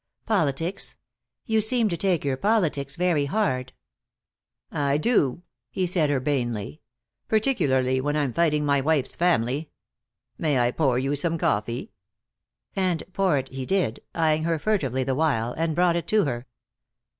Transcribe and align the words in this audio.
"Politics? 0.25 0.95
You 1.45 1.61
seem 1.61 1.87
to 1.89 1.95
take 1.95 2.25
your 2.25 2.35
politics 2.35 2.95
very 2.95 3.25
hard." 3.25 3.71
"I 4.71 4.97
do," 4.97 5.43
he 5.69 5.85
said 5.85 6.09
urbanely. 6.09 6.81
"Particularly 7.27 8.01
when 8.01 8.15
I 8.15 8.23
am 8.23 8.33
fighting 8.33 8.65
my 8.65 8.81
wife's 8.81 9.15
family. 9.15 9.69
May 10.39 10.57
I 10.57 10.71
pour 10.71 10.97
you 10.97 11.15
some 11.15 11.37
coffee?" 11.37 11.91
And 12.75 13.03
pour 13.13 13.37
it 13.37 13.49
he 13.49 13.63
did, 13.63 13.99
eyeing 14.15 14.43
her 14.43 14.57
furtively 14.57 15.03
the 15.03 15.13
while, 15.13 15.53
and 15.55 15.75
brought 15.75 15.95
it 15.95 16.07
to 16.07 16.23
her. 16.25 16.47